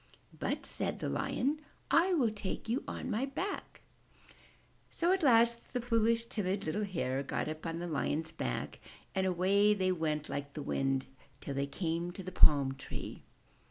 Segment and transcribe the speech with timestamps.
[0.35, 3.81] *'But," said the Lion, ''I will take you on my back."
[4.89, 8.79] So at last the foolish, timid, little Hare got up on the Lion's back
[9.13, 11.05] and away they went like the wind,
[11.39, 13.25] till they came to the Palm Tree.